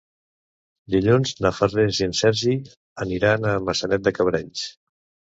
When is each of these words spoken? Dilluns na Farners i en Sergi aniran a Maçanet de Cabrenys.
Dilluns 0.93 1.33
na 1.45 1.51
Farners 1.57 1.99
i 2.01 2.07
en 2.09 2.15
Sergi 2.19 2.53
aniran 3.05 3.45
a 3.49 3.53
Maçanet 3.67 4.05
de 4.07 4.15
Cabrenys. 4.21 4.65